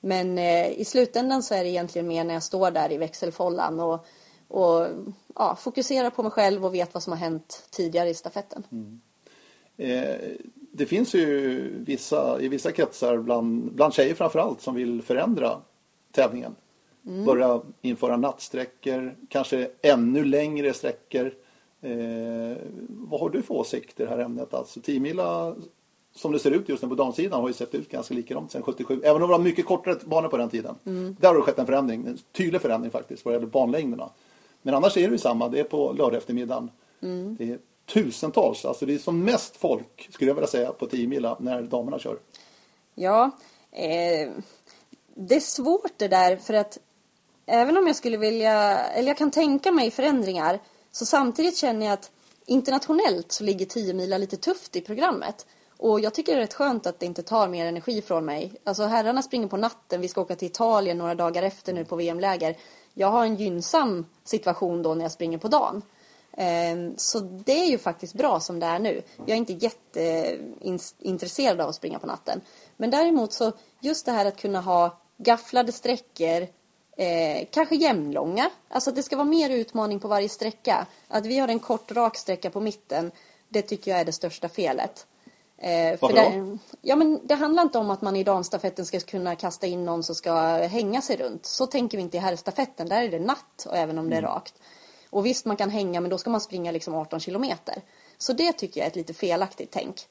[0.00, 3.80] Men eh, i slutändan så är det egentligen mer när jag står där i växelfållan
[3.80, 4.06] och,
[4.48, 4.86] och
[5.34, 8.62] ja, fokuserar på mig själv och vet vad som har hänt tidigare i stafetten.
[8.72, 9.00] Mm.
[9.76, 10.16] Eh,
[10.72, 15.60] det finns ju vissa, i vissa kretsar, bland, bland tjejer framförallt, som vill förändra
[16.12, 16.54] tävlingen.
[17.06, 17.24] Mm.
[17.24, 21.32] Börja införa nattsträckor, kanske ännu längre sträckor.
[21.86, 22.56] Eh,
[22.88, 24.54] vad har du för åsikter i det här ämnet?
[24.54, 25.54] Alltså 10 mila
[26.14, 28.62] som det ser ut just nu på damsidan har ju sett ut ganska likadant sedan
[28.62, 29.00] 77.
[29.04, 30.74] Även om det var mycket kortare banor på den tiden.
[30.86, 31.16] Mm.
[31.20, 34.10] Där har det skett en förändring, en tydlig förändring faktiskt vad gäller banlängderna.
[34.62, 36.70] Men annars är det ju samma, det är på lördag eftermiddagen.
[37.02, 37.36] Mm.
[37.36, 41.08] Det är tusentals, alltså det är som mest folk skulle jag vilja säga på 10
[41.08, 42.18] mila när damerna kör.
[42.94, 43.30] Ja,
[43.72, 44.30] eh,
[45.14, 46.78] det är svårt det där för att
[47.46, 50.58] även om jag skulle vilja, eller jag kan tänka mig förändringar
[50.96, 52.10] så samtidigt känner jag att
[52.46, 55.46] internationellt så ligger 10 mila lite tufft i programmet.
[55.76, 58.52] Och jag tycker det är rätt skönt att det inte tar mer energi från mig.
[58.64, 61.96] Alltså herrarna springer på natten, vi ska åka till Italien några dagar efter nu på
[61.96, 62.56] VM-läger.
[62.94, 65.82] Jag har en gynnsam situation då när jag springer på dagen.
[66.32, 69.02] Ehm, så det är ju faktiskt bra som det är nu.
[69.16, 72.40] Jag är inte jätteintresserad av att springa på natten.
[72.76, 76.46] Men däremot så just det här att kunna ha gafflade sträckor,
[76.96, 78.50] eh, kanske jämnlånga.
[78.68, 80.86] Alltså att det ska vara mer utmaning på varje sträcka.
[81.08, 83.10] Att vi har en kort rak sträcka på mitten,
[83.48, 85.06] det tycker jag är det största felet.
[85.58, 89.36] Eh, Varför det, ja, men det handlar inte om att man i damstafetten ska kunna
[89.36, 91.46] kasta in någon som ska hänga sig runt.
[91.46, 92.88] Så tänker vi inte i herrstafetten.
[92.88, 94.30] Där är det natt, och även om det är mm.
[94.30, 94.54] rakt.
[95.10, 97.82] Och visst, man kan hänga, men då ska man springa liksom 18 kilometer.
[98.18, 100.06] Så det tycker jag är ett lite felaktigt tänk.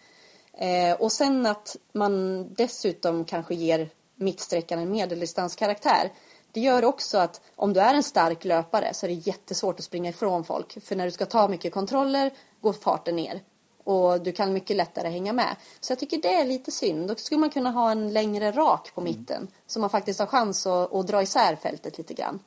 [0.53, 6.11] Eh, och sen att man dessutom kanske ger mittsträckan en medeldistanskaraktär.
[6.55, 9.85] Det gör också att om du är en stark löpare så är det jättesvårt att
[9.85, 10.83] springa ifrån folk.
[10.83, 13.41] För när du ska ta mycket kontroller går farten ner.
[13.83, 15.55] Och du kan mycket lättare hänga med.
[15.79, 17.07] Så jag tycker det är lite synd.
[17.07, 19.37] Då skulle man kunna ha en längre rak på mitten.
[19.37, 19.47] Mm.
[19.67, 22.39] Så man faktiskt har chans att, att dra isär fältet lite grann.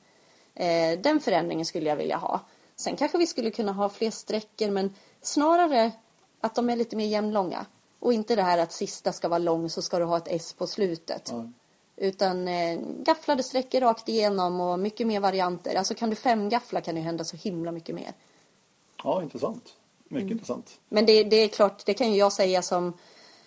[0.54, 2.40] Eh, den förändringen skulle jag vilja ha.
[2.76, 5.92] Sen kanske vi skulle kunna ha fler sträckor men snarare
[6.40, 7.66] att de är lite mer jämnlånga.
[8.00, 10.52] Och inte det här att sista ska vara lång så ska du ha ett S
[10.52, 11.30] på slutet.
[11.30, 11.54] Mm.
[12.00, 15.74] Utan eh, gafflade sträckor rakt igenom och mycket mer varianter.
[15.74, 18.12] Alltså kan du femgaffla kan det hända så himla mycket mer.
[19.04, 19.74] Ja, intressant.
[20.08, 20.32] Mycket mm.
[20.32, 20.80] intressant.
[20.88, 22.92] Men det, det, är klart, det kan ju jag säga som...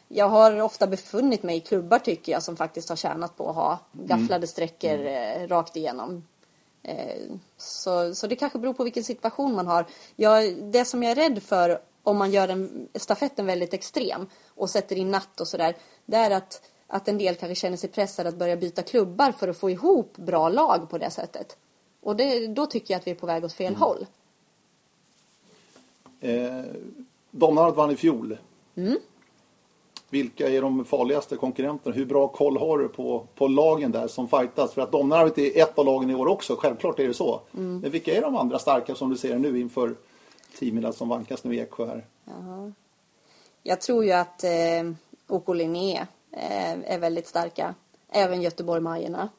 [0.07, 3.55] Jag har ofta befunnit mig i klubbar tycker jag som faktiskt har tjänat på att
[3.55, 4.47] ha gafflade mm.
[4.47, 5.47] sträckor mm.
[5.47, 6.23] rakt igenom.
[6.83, 7.21] Eh,
[7.57, 9.85] så, så det kanske beror på vilken situation man har.
[10.15, 14.69] Jag, det som jag är rädd för om man gör en, stafetten väldigt extrem och
[14.69, 15.75] sätter in natt och sådär.
[16.05, 19.47] Det är att, att en del kanske känner sig pressade att börja byta klubbar för
[19.47, 21.57] att få ihop bra lag på det sättet.
[22.01, 23.81] Och det, då tycker jag att vi är på väg åt fel mm.
[23.81, 24.05] håll.
[26.19, 26.63] Eh,
[27.31, 28.37] Domnarvet vann i fjol.
[28.75, 28.97] Mm.
[30.09, 31.95] Vilka är de farligaste konkurrenterna?
[31.95, 34.73] Hur bra koll har du på, på lagen där som fightas?
[34.73, 37.41] För att Domnarvet är ett av lagen i år också, självklart är det så.
[37.53, 37.79] Mm.
[37.79, 39.95] Men vilka är de andra starka som du ser nu inför
[40.59, 42.05] Timila som vankas nu i Eksjö här?
[42.25, 42.71] Jaha.
[43.63, 44.91] Jag tror ju att eh,
[45.27, 47.75] OK Linné är väldigt starka.
[48.11, 49.29] Även Göteborg-Majerna.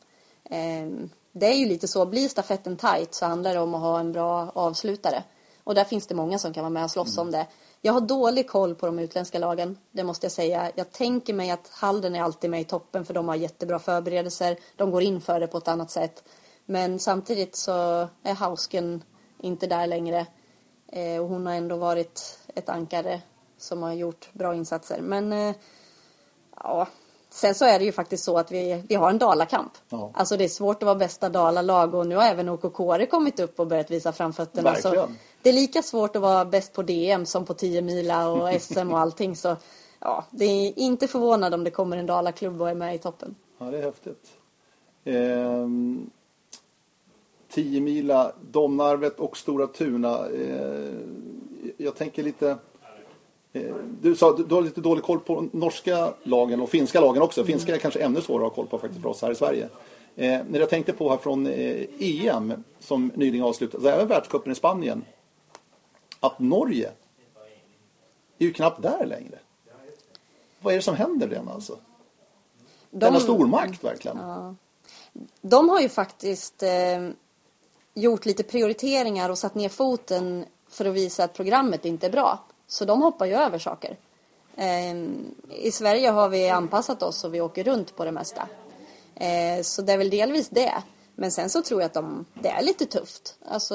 [0.44, 0.88] Eh,
[1.32, 4.12] det är ju lite så, blir stafetten tight så handlar det om att ha en
[4.12, 5.22] bra avslutare.
[5.64, 7.26] Och där finns det många som kan vara med och slåss mm.
[7.26, 7.46] om det.
[7.80, 10.70] Jag har dålig koll på de utländska lagen, det måste jag säga.
[10.74, 14.56] Jag tänker mig att Halden är alltid med i toppen för de har jättebra förberedelser.
[14.76, 16.24] De går in för det på ett annat sätt.
[16.64, 17.72] Men samtidigt så
[18.22, 19.02] är Hausken
[19.40, 20.26] inte där längre.
[20.88, 23.20] Eh, och hon har ändå varit ett ankare
[23.58, 25.00] som har gjort bra insatser.
[25.00, 25.54] Men eh,
[26.56, 26.86] ja,
[27.30, 29.72] sen så är det ju faktiskt så att vi, vi har en dalakamp.
[29.88, 30.10] Ja.
[30.14, 33.60] Alltså det är svårt att vara bästa dalalag och nu har även OKK kommit upp
[33.60, 34.74] och börjat visa framfötterna.
[34.74, 35.18] Så Verkligen.
[35.42, 38.92] det är lika svårt att vara bäst på DM som på 10 mila och SM
[38.92, 39.36] och allting.
[39.36, 39.56] Så
[40.00, 43.34] ja, det är inte förvånad om det kommer en dalaklubb och är med i toppen.
[43.58, 44.30] Ja, det är häftigt.
[45.04, 46.10] Ehm,
[47.48, 50.26] 10 mila, Domnarvet och Stora Tuna.
[50.28, 50.94] Eh,
[51.76, 52.56] jag tänker lite...
[54.00, 57.44] Du sa du har lite dålig koll på norska lagen och finska lagen också.
[57.44, 59.68] Finska är kanske ännu svårare att ha koll på faktiskt för oss här i Sverige.
[60.16, 64.54] Eh, när jag tänkte på här från eh, EM som nyligen avslutades, även världscupen i
[64.54, 65.04] Spanien.
[66.20, 66.90] Att Norge
[68.38, 69.38] är ju knappt där längre.
[70.60, 71.76] Vad är det som händer den alltså?
[72.90, 74.18] Denna stormakt verkligen.
[75.40, 77.08] De har ju faktiskt eh,
[77.94, 82.38] gjort lite prioriteringar och satt ner foten för att visa att programmet inte är bra.
[82.72, 83.96] Så de hoppar ju över saker.
[84.56, 84.96] Eh,
[85.50, 88.48] I Sverige har vi anpassat oss och vi åker runt på det mesta.
[89.14, 90.82] Eh, så det är väl delvis det.
[91.14, 93.38] Men sen så tror jag att de, det är lite tufft.
[93.48, 93.74] Alltså,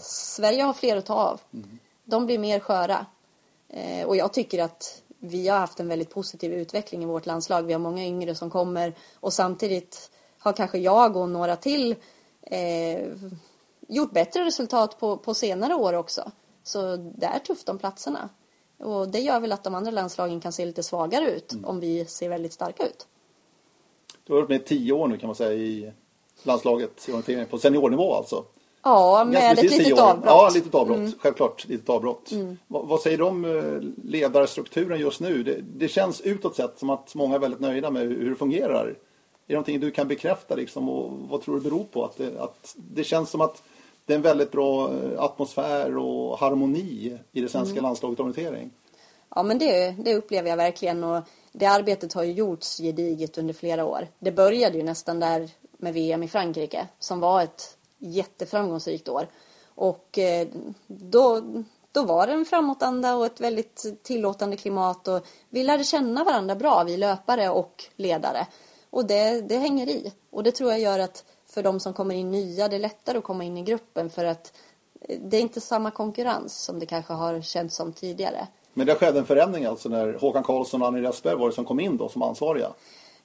[0.00, 1.40] Sverige har fler att ta av.
[2.04, 3.06] De blir mer sköra.
[3.68, 7.62] Eh, och jag tycker att vi har haft en väldigt positiv utveckling i vårt landslag.
[7.62, 11.96] Vi har många yngre som kommer och samtidigt har kanske jag och några till
[12.42, 13.00] eh,
[13.88, 16.32] gjort bättre resultat på, på senare år också.
[16.62, 18.28] Så det är tufft om platserna.
[18.78, 22.04] Och det gör väl att de andra landslagen kan se lite svagare ut om vi
[22.04, 23.06] ser väldigt starka ut.
[24.24, 25.92] Du har varit med i tio år nu kan man säga i
[26.42, 28.44] landslaget i orientering på seniornivå alltså.
[28.82, 30.16] Ja, med Ganska ett litet avbrott.
[30.16, 30.26] Mm.
[30.26, 31.14] Ja, ett litet avbrott.
[31.18, 32.30] Självklart, litet avbrott.
[32.66, 35.42] Vad, vad säger du om eh, ledarstrukturen just nu?
[35.42, 38.86] Det, det känns utåt sett som att många är väldigt nöjda med hur det fungerar.
[38.86, 38.96] Är
[39.46, 42.04] det någonting du kan bekräfta liksom, och vad tror du beror på?
[42.04, 43.62] Att det, att det känns som att
[44.10, 47.82] det är en väldigt bra eh, atmosfär och harmoni i det svenska Mm.
[47.82, 48.70] landslaget orientering.
[49.34, 53.54] Ja, men det, det upplever jag verkligen och det arbetet har ju gjorts gediget under
[53.54, 54.08] flera år.
[54.18, 59.26] Det började ju nästan där med VM i Frankrike som var ett jätteframgångsrikt år.
[59.74, 60.48] Och eh,
[60.86, 61.42] då,
[61.92, 66.54] då var det en framåtanda och ett väldigt tillåtande klimat och vi lärde känna varandra
[66.54, 68.46] bra, vi löpare och ledare.
[68.90, 70.12] Och det, det hänger i.
[70.30, 73.18] Och det tror jag gör att för de som kommer in nya, det är lättare
[73.18, 74.52] att komma in i gruppen för att
[75.00, 78.46] eh, det är inte samma konkurrens som det kanske har känts som tidigare.
[78.74, 81.64] Men det skedde en förändring alltså när Håkan Karlsson och Annie Rasberg var det som
[81.64, 82.72] kom in då som ansvariga.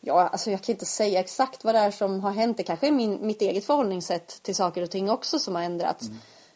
[0.01, 2.57] Ja, alltså jag kan inte säga exakt vad det är som har hänt.
[2.57, 6.09] Det kanske är min, mitt eget förhållningssätt till saker och ting också som har ändrats.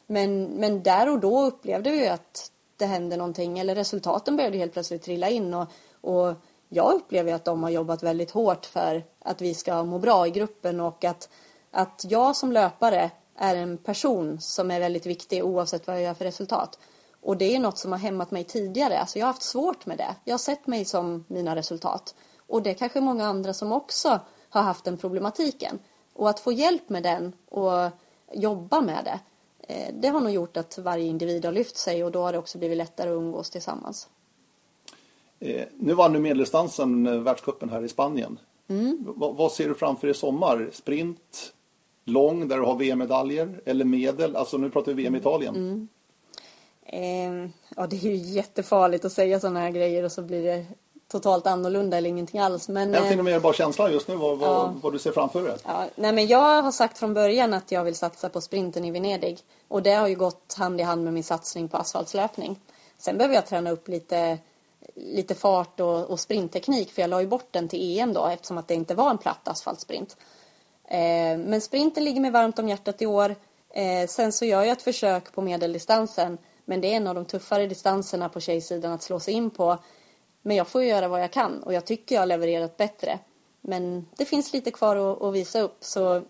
[0.08, 3.60] Men, men där och då upplevde vi att det hände någonting.
[3.60, 5.54] Eller resultaten började helt plötsligt trilla in.
[5.54, 5.68] Och,
[6.02, 6.34] och
[6.70, 10.30] jag upplever att de har jobbat väldigt hårt för att vi ska må bra i
[10.30, 10.80] gruppen.
[10.80, 11.30] Och att,
[11.72, 16.14] att jag som löpare är en person som är väldigt viktig oavsett vad jag gör
[16.14, 16.80] för resultat.
[17.22, 19.00] Och det är något som har hämmat mig tidigare.
[19.00, 20.16] Alltså jag har haft svårt med det.
[20.24, 22.16] Jag har sett mig som mina resultat.
[22.48, 25.80] Och det är kanske många andra som också har haft den problematiken.
[26.14, 27.90] Och att få hjälp med den och
[28.34, 29.20] jobba med det.
[29.74, 32.38] eh, Det har nog gjort att varje individ har lyft sig och då har det
[32.38, 34.08] också blivit lättare att umgås tillsammans.
[35.40, 38.40] Eh, nu vann du medeldistansen, eh, världscupen här i Spanien.
[38.68, 39.04] Mm.
[39.16, 40.70] Vad ser du framför i sommar?
[40.74, 41.54] Sprint,
[42.10, 44.36] lång där du har VM-medaljer eller medel?
[44.36, 45.56] Alltså nu pratar vi VM i Italien.
[45.56, 45.88] Mm.
[46.86, 50.66] Eh, ja, det är ju jättefarligt att säga sådana här grejer och så blir det
[51.12, 52.70] totalt annorlunda eller ingenting alls.
[52.70, 54.74] Men, Jag eh, tänkte mer bara känslan just nu, vad, vad, Ja.
[54.82, 55.58] vad du ser framför dig.
[55.66, 58.92] Ja, nej men jag har sagt från början att jag vill satsa på sprinten i
[58.92, 59.40] Venedig.
[59.68, 62.60] Och det har ju gått hand i hand med min satsning på asfaltslöpning.
[62.98, 64.38] Sen behöver jag träna upp lite,
[64.96, 68.58] lite fart och, och sprintteknik för jag la ju bort den till EM då eftersom
[68.58, 70.18] att det inte var en platt asfaltsprint.
[70.90, 73.36] Eh, men sprinten ligger mig varmt om hjärtat i år.
[73.70, 76.38] Eh, sen så gör jag ett försök på medeldistansen.
[76.66, 79.78] Men det är en av de tuffare distanserna på tjejsidan att slå sig in på.
[80.42, 83.20] Men jag får göra vad jag kan och jag tycker jag har levererat bättre.
[83.62, 86.22] Men det finns lite kvar att, visa upp så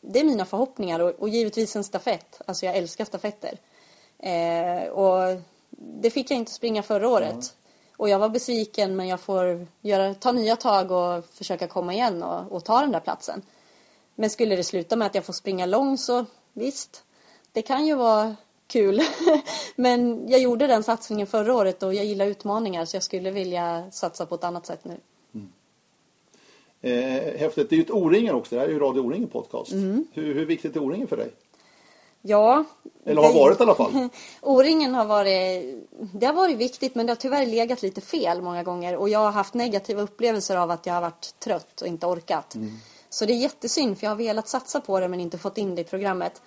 [0.00, 2.40] det är mina förhoppningar och, givetvis en stafett.
[2.46, 3.58] Alltså jag älskar stafetter.
[4.18, 7.54] Eh, och det fick jag inte springa förra året.
[7.96, 12.22] Och jag var besviken men jag får göra, ta nya tag och försöka komma igen
[12.22, 13.42] och, och ta den där platsen.
[14.20, 17.04] Men skulle det sluta med att jag får springa lång så visst,
[17.52, 19.00] det kan ju vara kul.
[19.76, 23.90] Men jag gjorde den satsningen förra året och jag gillar utmaningar så jag skulle vilja
[23.90, 24.96] satsa på ett annat sätt nu.
[26.80, 27.70] Eh, häftigt.
[27.70, 28.54] Det är ju ett O-ringen också.
[28.54, 29.72] Det här är ju Radio O-ringen podcast.
[29.72, 30.06] Mm.
[30.12, 31.30] Hur, hur viktigt är O-ringen för dig?
[32.22, 32.64] Ja.
[33.04, 34.08] Eller har varit i alla fall.
[34.40, 35.64] O-ringen har varit,
[36.12, 39.18] det har varit viktigt men det har tyvärr legat lite fel många gånger och jag
[39.18, 42.56] har haft negativa upplevelser av att jag har varit trött och inte orkat.
[43.10, 45.74] Så det är jättesynd för jag har velat satsa på det men inte fått in
[45.74, 46.42] det i programmet.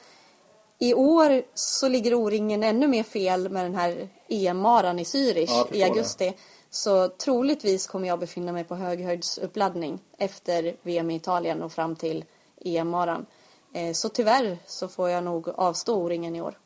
[0.80, 5.68] I år så ligger O-ringen ännu mer fel med den här EM-maran i Zürich Ja,
[5.72, 6.34] i augusti.
[6.70, 12.26] Så troligtvis kommer jag befinna mig på höghöjdsuppladdning efter VM i Italien och fram till
[12.66, 13.26] EM-maran.
[13.74, 16.58] Eh, Så tyvärr så får jag nog avstå O-ringen i år.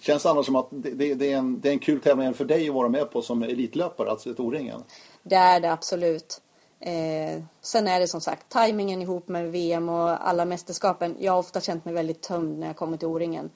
[0.00, 2.34] Känns det annars som att det, det, det, är en, det är en kul tävling
[2.34, 4.82] för dig att vara med på som elitlöpare, alltså ett O-ringen?
[5.22, 6.40] Det är det absolut.
[6.84, 11.16] Eh, sen är det som sagt tajmingen ihop med VM och alla mästerskapen.
[11.18, 13.50] Jag har ofta känt mig väldigt tömd när jag kommer till O-ringen.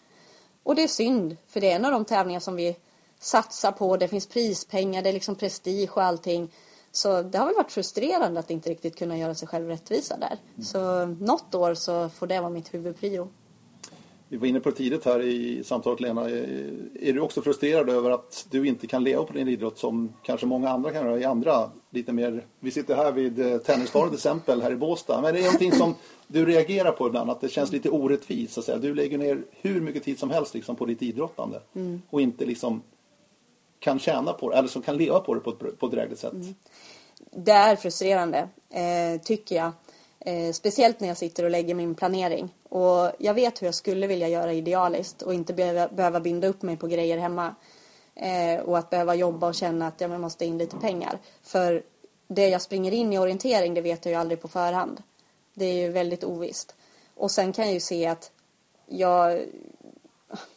[0.62, 2.76] Och det är synd, för det är en av de tävlingar som vi
[3.20, 3.96] satsar på.
[3.96, 6.52] Det finns prispengar, det är liksom prestige och allting.
[6.92, 10.38] Så det har väl varit frustrerande att inte riktigt kunna göra sig själv rättvisa där.
[10.62, 13.28] Så något år så får det vara mitt huvudprio.
[14.28, 16.30] Vi var inne på det tidigt här i samtalet Lena.
[16.30, 20.46] Är du också frustrerad över att du inte kan leva på din idrott som kanske
[20.46, 22.44] många andra kan göra i andra lite mer...
[22.60, 25.20] Vi sitter här vid eh, Tennisstaden till exempel här i Båstad.
[25.20, 25.94] Men det är någonting som
[26.26, 28.52] du reagerar på ibland, att det känns lite orättvist.
[28.52, 28.78] Så att säga.
[28.78, 31.60] Du lägger ner hur mycket tid som helst liksom, på ditt idrottande
[32.10, 32.82] och inte liksom
[33.78, 36.20] kan tjäna på det, eller som kan leva på det på ett, på ett drägligt
[36.20, 36.34] sätt.
[37.30, 39.72] Det är frustrerande, eh, tycker jag.
[40.26, 42.54] Eh, speciellt när jag sitter och lägger min planering.
[42.68, 46.62] Och jag vet hur jag skulle vilja göra idealiskt och inte behöva, behöva binda upp
[46.62, 47.54] mig på grejer hemma.
[48.14, 51.18] Eh, och att behöva jobba och känna att jag måste in lite pengar.
[51.42, 51.82] För
[52.28, 55.02] det jag springer in i orientering, det vet jag ju aldrig på förhand.
[55.54, 56.74] Det är ju väldigt ovisst.
[57.14, 58.30] Och sen kan jag ju se att
[58.86, 59.40] jag...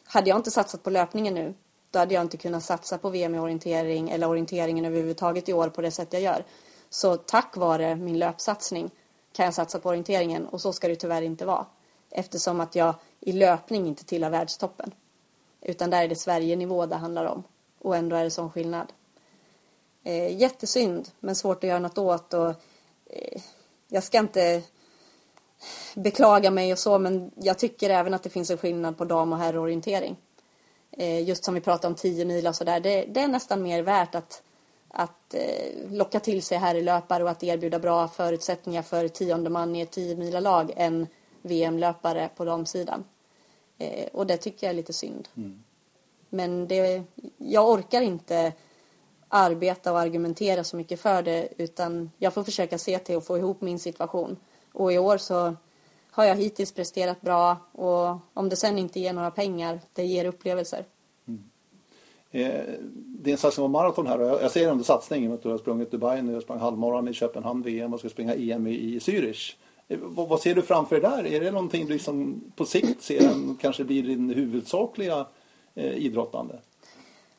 [0.05, 1.53] Hade jag inte satsat på löpningen nu,
[1.91, 5.69] då hade jag inte kunnat satsa på VM i orientering eller orienteringen överhuvudtaget i år
[5.69, 6.45] på det sätt jag gör.
[6.89, 8.91] Så tack vare min löpsatsning
[9.39, 11.65] kan jag satsa på orienteringen och så ska det tyvärr inte vara.
[12.10, 14.91] Eftersom att jag i löpning inte tillhör världstoppen.
[15.62, 17.43] Utan där är det Sverigenivå det handlar om.
[17.82, 18.93] Och ändå är det sån skillnad.
[20.04, 22.34] Eh, jättesynd, men svårt att göra något åt.
[22.34, 22.49] Och,
[23.06, 23.41] eh,
[23.88, 24.62] jag ska inte
[25.95, 29.34] beklaga mig och så, men jag tycker även att det finns en skillnad på dam
[29.34, 30.15] och herrorientering.
[30.91, 32.80] Eh, just som vi pratade om 10 mil och sådär.
[32.80, 34.41] Det, det är nästan mer värt att,
[34.89, 39.82] att eh, locka till sig herrlöpare och att erbjuda bra förutsättningar för tionde man i
[39.82, 41.08] ett 10 mila lag än
[41.41, 43.04] VM-löpare på damsidan.
[43.78, 45.28] Eh, och det tycker jag är lite synd.
[46.30, 47.04] Men det,
[47.38, 48.54] jag orkar inte
[49.28, 53.38] arbeta och argumentera så mycket för det utan jag får försöka se till att få
[53.38, 54.38] ihop min situation.
[54.73, 55.56] Och i år så
[56.12, 60.25] har jag hittills presterat bra och om det sen inte ger några pengar, det ger
[60.25, 60.86] upplevelser.
[62.32, 62.63] Eh,
[62.96, 65.34] det är en satsning på maraton här och jag, ser ändå satsningen.
[65.34, 68.36] att Du har sprungit Dubai nu, jag sprang halvmaran i Köpenhamn VM och ska springa
[68.36, 69.56] EM i, Zürich.
[69.88, 71.26] Eh, vad, ser du framför dig där?
[71.26, 75.26] Är det någonting du liksom på sikt ser en, kanske blir din huvudsakliga
[75.76, 76.60] eh, idrottande?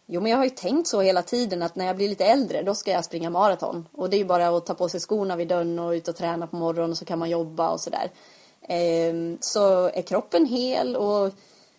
[0.07, 2.63] Jo, men jag har ju tänkt så hela tiden att när jag blir lite äldre,
[2.63, 3.89] då ska jag springa maraton.
[3.93, 6.17] Och det är ju bara att ta på sig skorna vid dörren och ut och
[6.17, 8.11] träna på morgonen och så kan man jobba och sådär.
[8.63, 11.33] Ehm, så är kroppen hel och,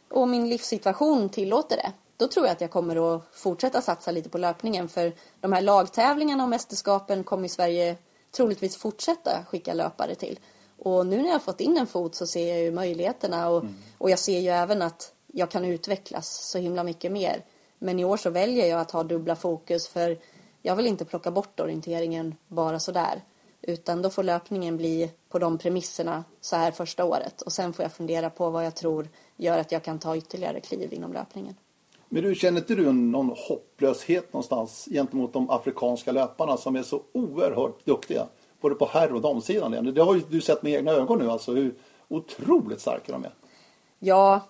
[0.09, 1.91] och min livssituation tillåter det.
[2.21, 4.89] Då tror jag att jag kommer att fortsätta satsa lite på löpningen.
[4.89, 7.97] För de här lagtävlingarna och mästerskapen kommer Sverige
[8.31, 10.39] troligtvis fortsätta skicka löpare till.
[10.77, 13.63] Och nu när jag har fått in en fot så ser jag ju möjligheterna och,
[13.97, 17.45] och jag ser ju även att jag kan utvecklas så himla mycket mer.
[17.79, 20.17] Men i år så väljer jag att ha dubbla fokus för
[20.61, 23.21] jag vill inte plocka bort orienteringen bara sådär.
[23.61, 27.41] Utan då får löpningen bli på de premisserna så här första året.
[27.41, 30.59] Och sen får jag fundera på vad jag tror gör att jag kan ta ytterligare
[30.59, 31.55] kliv inom löpningen.
[32.13, 37.01] Men du, känner inte du någon hopplöshet någonstans gentemot de afrikanska löparna som är så
[37.11, 38.27] oerhört duktiga?
[38.61, 39.93] Både på herr och damsidan.
[39.93, 41.75] Det har ju du sett med egna ögon nu alltså hur
[42.07, 43.33] otroligt starka de är.
[43.99, 44.41] Ja,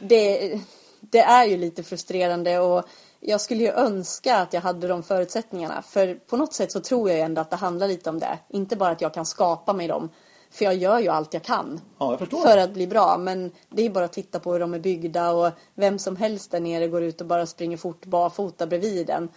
[0.00, 0.60] det,
[1.00, 2.84] det är ju lite frustrerande och
[3.20, 5.82] jag skulle ju önska att jag hade de förutsättningarna.
[5.82, 8.38] För på något sätt så tror jag ändå att det handlar lite om det.
[8.48, 10.08] Inte bara att jag kan skapa mig dem.
[10.52, 11.80] För jag gör ju allt jag kan.
[11.98, 12.42] Ja, jag.
[12.42, 13.18] För att bli bra.
[13.18, 16.50] Men det är bara att titta på hur de är byggda och vem som helst
[16.50, 19.28] där nere går ut och bara springer fort barfota bredvid den.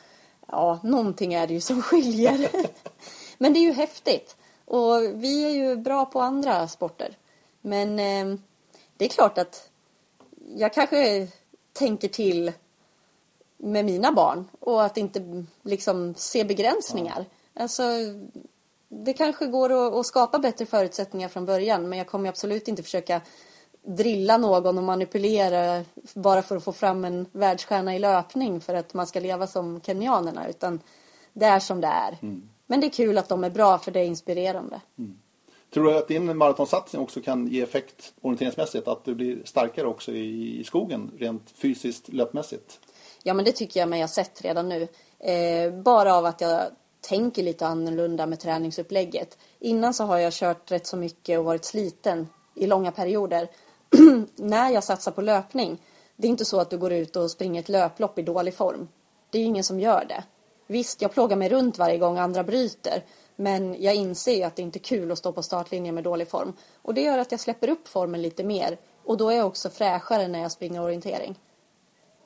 [0.48, 2.50] Ja, någonting är det ju som skiljer.
[3.38, 4.36] men det är ju häftigt.
[4.66, 7.18] Och vi är ju bra på andra sporter.
[7.62, 8.40] Men eh,
[8.98, 9.70] det är klart att
[10.56, 11.28] jag kanske
[11.74, 12.52] tänker till
[13.58, 17.26] med mina barn och att inte liksom se begränsningar.
[17.54, 17.84] Alltså,
[18.88, 22.84] det kanske går att, att skapa bättre förutsättningar från början men jag kommer absolut inte
[22.84, 23.22] försöka
[23.86, 25.84] drilla någon och manipulera
[26.14, 29.82] bara för att få fram en världsstjärna i löpning för att man ska leva som
[29.82, 30.80] kenyanerna utan
[31.34, 32.18] det är som det är.
[32.68, 34.82] Men det är kul att de är bra för det är inspirerande.
[35.74, 38.88] Tror du att din maratonsatsning också kan ge effekt orienteringsmässigt?
[38.88, 42.80] Att du blir starkare också i skogen rent fysiskt löpmässigt?
[43.24, 44.88] Ja men det tycker jag mig ha sett redan nu.
[45.20, 46.64] Eh, bara av att jag
[47.06, 49.38] tänker lite annorlunda med träningsupplägget.
[49.60, 53.48] Innan så har jag kört rätt så mycket och varit sliten i långa perioder.
[54.36, 55.82] När jag satsar på löpning,
[56.16, 58.88] det är inte så att du går ut och springer ett löplopp i dålig form.
[59.30, 60.24] Det är ju ingen som gör det.
[60.68, 63.04] Visst, jag plågar mig runt varje gång andra bryter.
[63.36, 66.30] Men jag inser ju att det inte är kul att stå på startlinjen med dålig
[66.30, 66.54] form.
[66.82, 68.78] Och det gör att jag släpper upp formen lite mer.
[69.04, 71.40] Och då är jag också fräschare när jag springer orientering.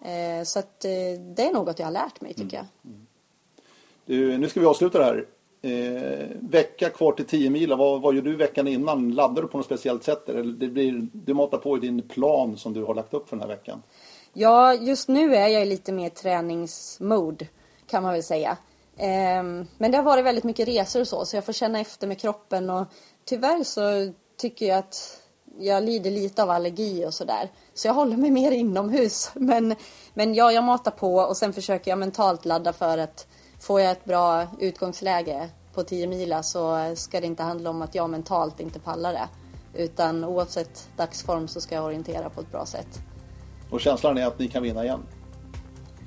[0.02, 0.92] Eh, så att eh,
[1.36, 2.66] det är något jag har lärt mig tycker jag.
[2.86, 3.06] Mm.
[4.10, 5.26] Du, nu ska vi avsluta det här.
[5.62, 7.74] Eh, vecka kvar till 10 mil.
[7.74, 9.12] Vad, vad gör du veckan innan?
[9.12, 10.30] Laddar du på något speciellt sätt?
[10.30, 13.36] Eller det blir, du matar på i din plan som du har lagt upp för
[13.36, 13.84] den här veckan?
[14.34, 17.48] Ja, just nu är jag i lite mer träningsmode
[17.88, 18.58] kan man väl säga.
[18.98, 19.44] Eh,
[19.78, 22.20] men det har varit väldigt mycket resor och så, så jag får känna efter med
[22.20, 22.86] kroppen och
[23.26, 25.22] tyvärr så tycker jag att
[25.60, 27.50] jag lider lite av allergi och sådär.
[27.74, 29.32] Så jag håller mig mer inomhus.
[29.36, 29.76] Men,
[30.14, 33.28] men ja, jag matar på och sen försöker jag mentalt ladda för att
[33.60, 37.96] får jag ett bra utgångsläge på 10 mila så ska det inte handla om att
[37.96, 39.30] jag mentalt inte pallar det.
[39.74, 43.00] Utan oavsett dagsform så ska jag orientera på ett bra sätt.
[43.70, 45.00] Och känslan är att ni kan vinna igen?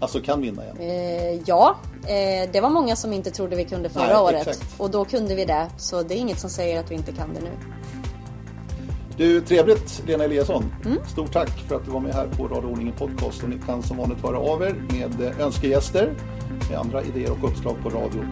[0.01, 0.77] Alltså kan vinna igen?
[0.79, 4.47] Eh, ja, eh, det var många som inte trodde vi kunde förra Nej, året.
[4.47, 4.81] Exakt.
[4.81, 5.71] Och då kunde vi det.
[5.79, 7.51] Så det är inget som säger att vi inte kan det nu.
[9.17, 10.65] Du, trevligt Lena Eliasson.
[10.85, 10.99] Mm.
[11.07, 13.43] Stort tack för att du var med här på Radio Ordningen Podcast.
[13.43, 16.15] Och ni kan som vanligt höra av er med önskegäster
[16.71, 18.25] med andra idéer och uppslag på radio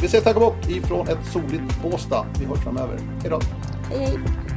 [0.00, 2.26] Vi säger tack och bock ifrån ett soligt Båstad.
[2.40, 2.98] Vi hörs framöver.
[3.22, 3.40] Hej då!
[3.90, 4.55] Hej, hej.